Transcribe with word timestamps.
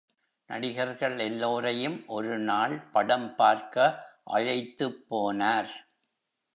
நடிகர்கள் 0.49 1.19
எல்லோரையும் 1.19 2.03
ஒரு 2.07 2.39
நாள் 2.39 2.75
படம்பார்க்க 2.93 3.95
அழைத்துப்போனார். 4.31 5.71